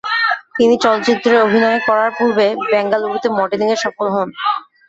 [0.57, 4.27] তিনি চলচ্চিত্রে অভিনয়ে করার পূর্বে বেঙ্গালুরুতে মডেলিং এ সফল হোন।